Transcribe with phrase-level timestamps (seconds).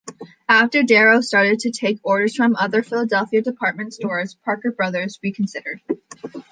[0.49, 5.79] After Darrow started to take orders from other Philadelphia department stores, Parker Brothers reconsidered.